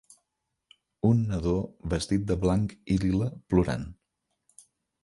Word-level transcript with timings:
Un 1.09 1.21
nadó 1.33 1.53
vestit 1.93 2.27
de 2.33 2.39
blanc 2.49 2.75
i 2.95 2.99
lila 3.05 3.31
plorant 3.55 3.89